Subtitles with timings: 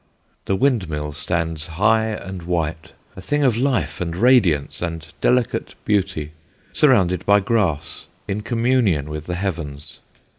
[0.45, 6.31] The windmill stands high and white, a thing of life and radiance and delicate beauty,
[6.73, 9.99] surrounded by grass, in communion with the heavens.